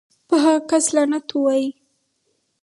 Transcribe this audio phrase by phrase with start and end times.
[0.27, 1.67] پۀ هغه کس لعنت اووائې